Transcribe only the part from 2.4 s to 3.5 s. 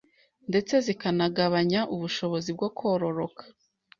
bwo kororoka